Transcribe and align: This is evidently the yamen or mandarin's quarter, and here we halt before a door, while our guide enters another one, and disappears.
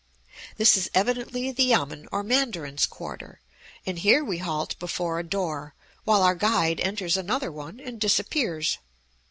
This 0.57 0.77
is 0.77 0.89
evidently 0.95 1.51
the 1.51 1.65
yamen 1.65 2.09
or 2.11 2.23
mandarin's 2.23 2.87
quarter, 2.87 3.39
and 3.85 3.99
here 3.99 4.23
we 4.23 4.39
halt 4.39 4.75
before 4.79 5.19
a 5.19 5.23
door, 5.23 5.75
while 6.05 6.23
our 6.23 6.33
guide 6.33 6.79
enters 6.79 7.17
another 7.17 7.51
one, 7.51 7.79
and 7.79 7.99
disappears. 8.01 8.79